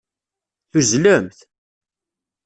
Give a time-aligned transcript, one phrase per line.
[0.71, 1.37] Tuzzlemt.